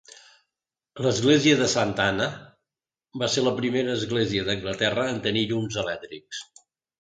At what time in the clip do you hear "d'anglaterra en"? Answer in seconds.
4.49-5.21